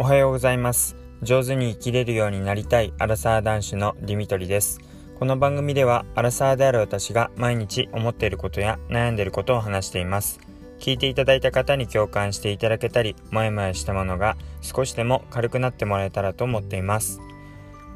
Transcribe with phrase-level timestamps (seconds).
[0.00, 0.96] おはようございます。
[1.20, 4.80] 上手に生きれるようになりたいアラサー男子のディミトリです。
[5.18, 10.40] この番組ではアラサーである私が毎日思っていることや悩んでいることを話しています。
[10.78, 17.20] 聞いていただいた方に共感していただけたりもやもやしたものが少しでも軽くなってもらえたらと思っています。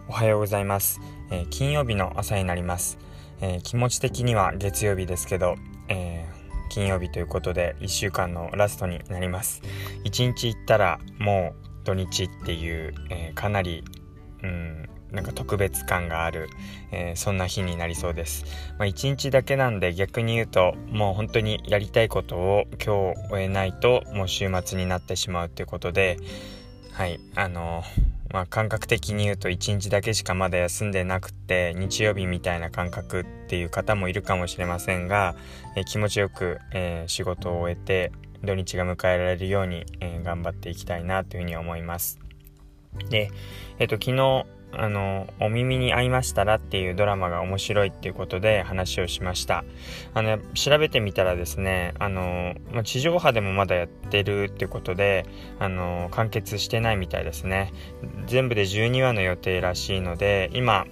[0.07, 1.00] おはようございます、
[1.30, 2.98] えー、金曜日の朝になります、
[3.41, 5.55] えー、気持ち的には月曜日ですけど、
[5.89, 9.62] えー金曜日ということで1週間のラストになります。
[10.05, 13.84] 1日行ったらもう土日っていう、えー、かなり
[14.43, 16.48] うんなんか特別感がある、
[16.91, 18.45] えー、そんな日になりそうです。
[18.79, 26.19] まあ、1日だけなんで逆に言うともう本当にやりたいことを今日終えないともう週末になってしまうということで
[26.93, 27.83] はいあの
[28.32, 35.37] まあ、感覚的に言うと1日だけしかまだ休んでなくて日曜日みたいな感覚っていう方もいるかもしれませんが、
[35.77, 38.10] え気持ちよく、えー、仕事を終えて
[38.45, 42.18] 土日が迎えられるように、えー、頑張っていきたいなというふうに思います。
[43.10, 43.30] で、
[43.79, 44.46] えっ、と昨日
[44.77, 49.65] あの、お耳に合いましたらっていうドラマが面白いっていうことで話をしました。
[50.15, 55.27] あの、調べてみたらですね、あの、ま地上波でもまだやってるっていうことで、
[55.59, 57.73] あの、完結してないみたいですね。
[58.27, 60.87] 全部で12話の予定らしいので、今、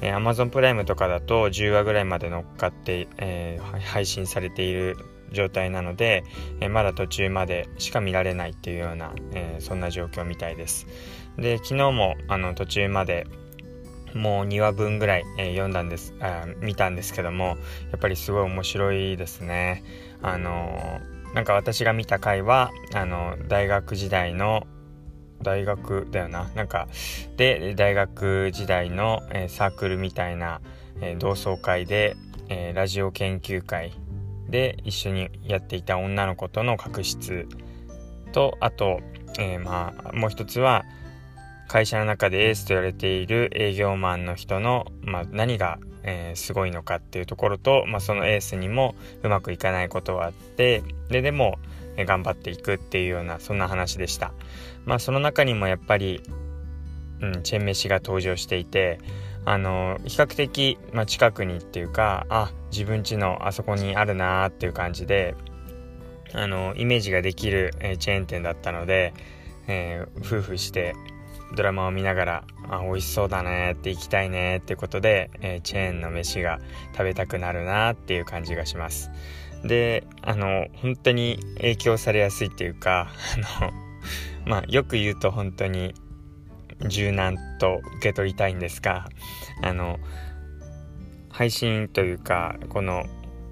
[0.00, 4.96] えー、Amazon プライムとかだと10話ぐらいまで乗っかって、えー、配信されている
[5.32, 6.24] 状態なので、
[6.60, 10.86] え、まだ途中までしか見られないっていうような、えそんな状況みたいです。
[11.38, 13.26] で昨日もあの途中まで
[14.14, 17.54] もう2話分ぐらい、え、読んだんですあ見たんですけどもや
[17.96, 19.84] っぱりすごい面白いですね
[20.22, 24.66] あのー、なんか私が見た回はあの大学時代の
[25.42, 26.88] 大学だよななんか
[27.36, 30.60] で大学時代の、えー、サークルみたいな、
[31.00, 32.16] え同窓会で、
[32.48, 33.92] えラジオ研究会
[34.48, 37.46] で一緒にやっていた女の子との確執
[38.32, 39.00] とあと、
[39.38, 40.84] えまあもう一つは
[41.68, 51.58] 会社の中でエースと言われている営業マンの人の、まあ、何が、えー、すごいのかっていうところと、まあ、そのエースにもうまくいかないことはあってででも、
[51.98, 54.32] えー、頑張っていくっていうようなそんな話でした。
[54.86, 56.22] まあ、その中にもやっぱり、
[57.20, 58.98] うん、チェンメシが登場していて
[59.44, 65.34] あの比較的、まあ、近くにっていうかあ自分家のあそこにあるなーっていう感じで
[66.34, 69.14] あのイメージができる、え、チェーン店だったので、
[69.66, 70.94] えー、夫婦して
[71.56, 76.58] ドラマを見ながらあ美味しそうだねって行きたいねってことで、えー、チェーンの飯が
[76.92, 79.10] 食べたくなるなっていう感じがします。
[79.64, 83.08] であの本当に影響されやすいっていうか
[83.60, 83.72] あの
[84.46, 85.94] まあよく言うと本当に
[86.86, 89.08] 柔軟と受け取りたいんですが
[89.62, 89.98] あの
[91.28, 93.04] 配信というかこの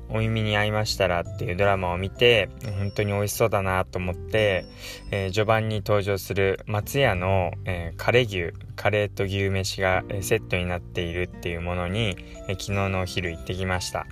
[0.08, 2.48] お耳に合いましたらっていうドラマを見て
[2.78, 4.64] 本当に美味しそうだなと思って、
[5.10, 12.16] えー、序盤に登場する松屋の、えー、カレー牛カレーと牛飯が、えー、セットになっているっていうものに、
[12.48, 14.06] え昨日のお昼行ってきました。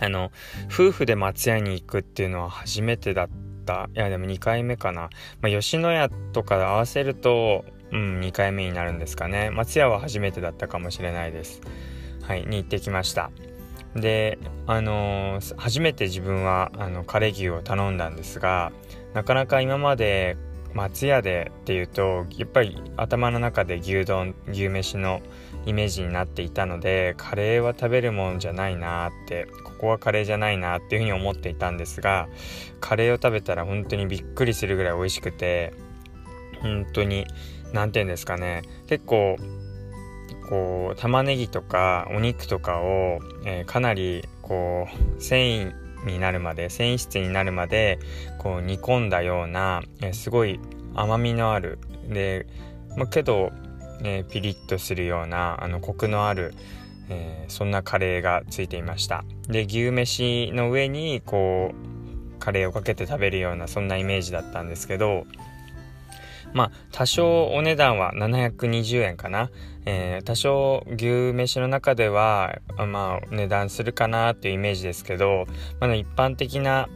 [0.00, 0.30] あの
[0.72, 3.28] 夫婦で松屋に行くっていうのは初めてだっ
[3.66, 3.88] た。
[3.94, 5.10] いやでも2回目かな、
[5.40, 9.50] まあ、吉野家とか合わせるとうん2回目になるんですかね。
[9.50, 11.60] 松屋は初めてだったかもしれないです。
[12.22, 13.30] はいに行ってきました。
[13.94, 18.72] であのー、初めて自分はあのカレー牛を頼んだんですが
[19.12, 20.36] なかなか今まで
[20.72, 25.20] 松屋でっていうとやっぱり頭の中で牛丼牛飯の
[25.66, 32.28] イメージになっていたのでカレーは食べるもんじゃないなってここはカレーじゃないなっていうふうに思っていたんですが
[32.80, 35.74] カレーを食べたら本当にびっくりするぐらい美味しくて
[36.62, 37.26] 本当に
[37.72, 38.62] 何て言うんですかね。
[38.86, 39.36] 結構
[40.48, 44.86] こう玉ねぎとかお肉とかを、えー、かなりこ
[45.18, 47.98] う繊維になるまで繊維質になるまで
[48.38, 50.60] こう煮込んだような、えー、すごい
[50.94, 51.78] 甘みのある
[52.08, 52.46] で、
[52.96, 53.50] まあ、けど、
[54.02, 56.54] えー、ピリッとするようなあのコクのある、
[57.08, 59.24] えー、そんなカレーがついていました。
[59.48, 65.26] で牛飯の上にこうカレーをかけて食べるようなそんなイメージだったんですけど
[66.54, 69.50] まあ多少お値段は720円かな。
[69.84, 75.46] えー、多少牛飯の中ではまあ値段するかなっていうイメージですけど、
[75.80, 76.88] まあ、一般的な、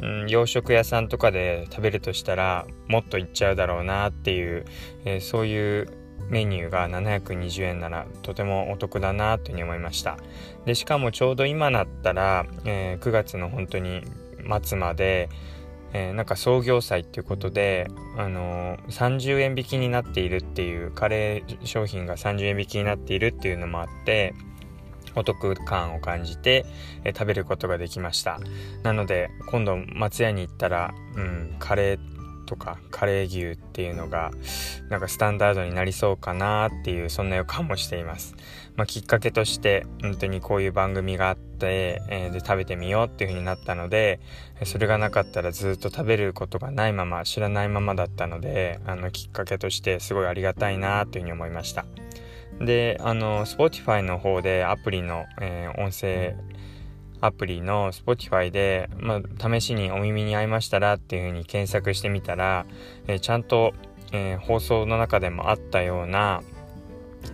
[0.00, 4.64] うん、洋食屋さんとかで食べるとしたらもっといっちゃうだろうなっていう、
[5.04, 5.88] えー、そういう
[6.28, 10.16] メニューが720円ならとてもお得だなというふうに思いました。
[10.64, 14.02] でしかもちょうど今だったら、えー、9月の本当に
[14.62, 15.28] 末まで
[15.94, 24.34] えー、なんか創業祭っていうことで、あのー、30円引きになっているっていうカレー商品が30円引きになっているっていうのもあって
[25.14, 26.64] お得感を感じて、
[27.04, 28.40] えー、食べることができました。
[28.82, 34.30] なので今度松屋に行ったら、うん、カレーとかカレー牛っていうのが
[34.88, 38.34] なんかスタンダードになりそうかなっていうそんな予感もしています、
[38.76, 44.20] まあ、きっかけとして本当にこういう番組があって、えー、で食べてみようっていう風になったので
[44.64, 51.84] それがなかったらずっと食べることがないまま知らないままだったのであのきっかけとしてすごいありがたいなという風に思いました。
[52.60, 56.36] であの Spotify の方でアプリの、えー、音声
[57.22, 62.66] アプリの Spotify で、まあ、試しにお耳に合いましたらっていう風に検索してみたら、
[63.06, 63.72] えー、ちゃんと、
[64.12, 66.42] えー、放送の中でもあったような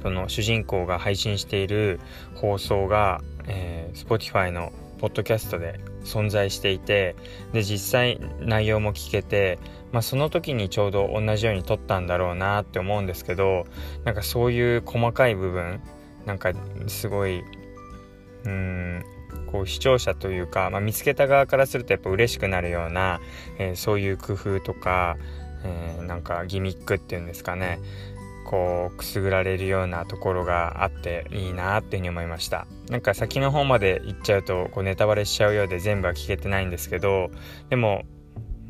[0.03, 2.01] その主人公が配信している
[2.35, 7.17] 放送が、えー、Spotify のポッドキャストで存在していて
[7.55, 9.59] で実際内容も聞けて、
[9.91, 13.67] まあ、その時にちょうど同じように撮ったんだろうなって思うんですけど
[14.05, 15.81] なんかそういう細かい部分
[16.27, 16.53] なんか
[16.89, 17.43] すごい
[18.45, 19.05] うん
[19.51, 23.21] こう視聴者というか、まあ、見つけた側からするとやっぱ嬉しくなるような、
[23.59, 25.17] えー、そういう工夫とか、
[25.65, 27.81] えー、なんかギミックっていうんですかね
[28.49, 32.67] こうくすぐられるようなところがあっていいなっていうふうに思いました。
[32.89, 37.31] なんか先の方まで行っちゃうとこうネタバレしちゃうようで全部は聞けてないんですけど
[37.69, 38.05] でも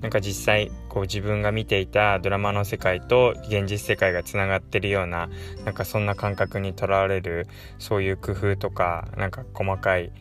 [0.00, 5.28] なんか実際こう自分が見ていたドラマの世界と現実世界がつながってるような
[5.64, 7.46] なんかそんな感覚にとらわれる
[7.78, 10.12] そういう工夫とかなんか細かい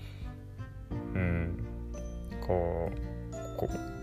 [0.92, 1.68] うん。
[2.42, 3.98] こうこう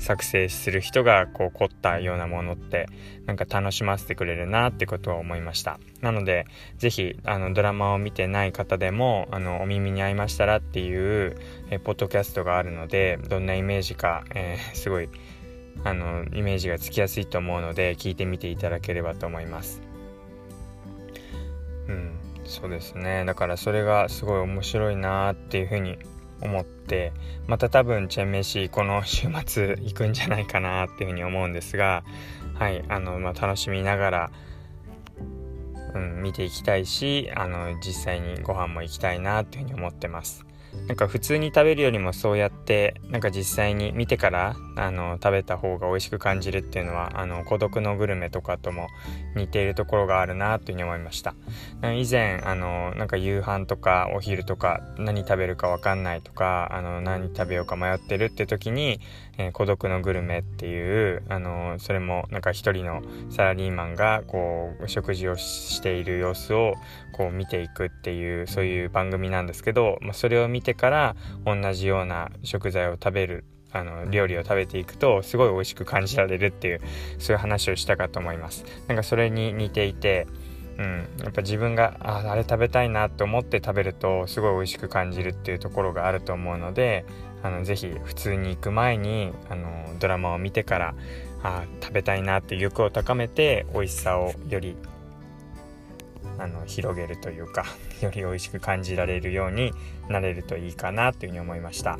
[0.00, 2.88] 作成する人がこう凝ったようなものって
[3.26, 5.78] なんか楽しませてくれるなってことは思いました。
[6.00, 6.46] なので
[6.78, 7.16] 是非
[7.54, 11.36] ドラマを見てない方でもあのお耳に合いましたらっていう
[11.70, 15.08] えポッドキャストがあるのでどんなイメージか、えー、すごい
[15.84, 19.82] あのイメージがつきやすいと思うので聞いてみていただければと思います。
[21.88, 23.24] うんそうですね。
[23.26, 25.98] だからそれがすごい面白いなっていうふうに
[26.42, 27.12] 思って
[27.46, 32.04] また多分チェンメイシーこの週末行くんじゃないかなっていうふうに思うんですが
[32.54, 34.30] はいあの、まあ、楽しみながら、
[35.94, 40.49] うん、見ていきたいしあの実際にご飯も行きたいなっていうふうに思ってます。
[40.86, 48.88] なんか普通に食べるよりもそうやってなんか実際に見てからあの食べた方が美味しく感じるっていうのはあの孤独のグルメとかとも
[49.36, 51.34] 似ているところがあるなというふうに思いました。
[51.82, 59.00] 以前あのなんか夕飯とかお昼とか何食べるか分かんないとかあの何食べようか迷ってるって時に、
[59.38, 66.74] えー、孤独のグルメっていうあのそれもなんか一人のサラリーマンがこう食事をしている様子を
[67.12, 76.80] こう見ていくっていうそういう番組なんですけど、まあ、それを見てから同じような食材を食べるあの料理を食べていくとすごい美味しく感じられるっていう
[77.18, 78.64] そういう話をしたかと思います。
[78.88, 80.26] なんかそれに似ていて
[80.80, 87.04] うん、やっぱ自分がああれ食べたいなと思って食べるとすごい美味しく感じるっていうところがあると思うので
[87.42, 89.68] あのぜひ普通に行く前にあの
[89.98, 90.94] ドラマを見てから
[91.42, 94.74] あ食べたいなって欲を高めて美味しさをより
[96.40, 97.66] あの広げるというか
[98.00, 99.72] より美味しく感じられるように
[100.08, 101.98] なれるといいかなというふうに思いました。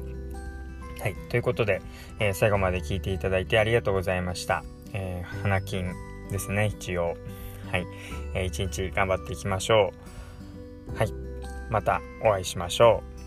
[1.01, 1.15] はい。
[1.31, 1.81] ということで、
[2.19, 4.65] えー、最後まで聞いていただいてありがとうございました。
[4.93, 5.93] えー、花金
[6.31, 7.17] ですね、一応。
[7.71, 7.87] はい。
[8.35, 9.93] えー、一日頑張っていきましょ
[10.95, 10.97] う。
[10.97, 11.13] はい。
[11.71, 13.20] またお会いしましょう。